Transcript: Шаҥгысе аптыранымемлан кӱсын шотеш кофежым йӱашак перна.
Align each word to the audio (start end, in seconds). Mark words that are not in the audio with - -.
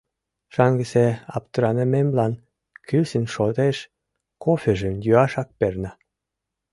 Шаҥгысе 0.53 1.05
аптыранымемлан 1.37 2.33
кӱсын 2.87 3.25
шотеш 3.33 3.77
кофежым 4.43 4.95
йӱашак 5.05 5.49
перна. 5.57 5.91